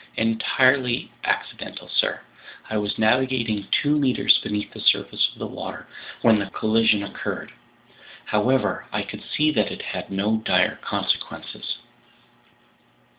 "Entirely 0.17 1.11
accidental, 1.23 1.87
sir. 1.87 2.21
I 2.71 2.77
was 2.79 2.97
navigating 2.97 3.67
two 3.71 3.99
meters 3.99 4.39
beneath 4.41 4.71
the 4.73 4.79
surface 4.79 5.29
of 5.31 5.37
the 5.37 5.45
water 5.45 5.85
when 6.23 6.39
the 6.39 6.47
collision 6.47 7.03
occurred. 7.03 7.51
However, 8.25 8.87
I 8.91 9.03
could 9.03 9.21
see 9.23 9.51
that 9.51 9.71
it 9.71 9.83
had 9.93 10.09
no 10.09 10.37
dire 10.37 10.77
consequences." 10.81 11.77